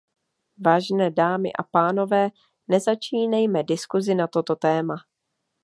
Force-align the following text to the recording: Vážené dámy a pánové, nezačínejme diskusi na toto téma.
Vážené 0.57 1.11
dámy 1.11 1.53
a 1.59 1.63
pánové, 1.63 2.29
nezačínejme 2.67 3.63
diskusi 3.63 4.15
na 4.15 4.27
toto 4.27 4.55
téma. 4.55 4.95